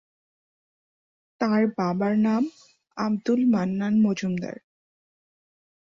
তার 1.41 1.61
বাবার 1.77 2.13
নাম 2.17 2.43
আবদুল 2.97 3.41
মান্নান 3.53 3.93
মজুমদার। 4.01 4.57